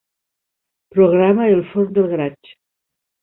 Programa 0.95 1.45
el 1.57 1.61
forn 1.73 1.93
del 1.99 2.09
garatge. 2.15 2.57